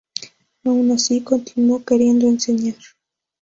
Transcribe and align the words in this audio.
Aun 0.65 0.89
así, 0.93 1.21
continuó 1.21 1.85
queriendo 1.85 2.25
enseñar. 2.25 2.73